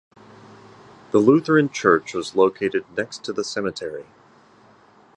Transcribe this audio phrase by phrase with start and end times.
[1.11, 4.07] The Lutheran church was located next to the cemetery.